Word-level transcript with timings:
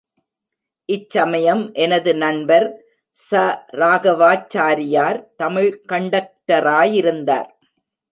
இச்சமயம் 0.89 1.61
எனது 1.73 2.11
நண்பர் 2.15 2.65
ச. 3.17 3.41
ராகவாச்சாரியார் 3.71 5.19
தமிழ் 5.35 5.71
கண்டக்டராயிருந்தார். 5.89 7.51